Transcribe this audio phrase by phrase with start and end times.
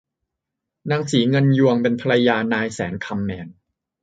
[0.91, 3.47] นางศรีเงินยวงเป็นภรรยานายแสนคำแมน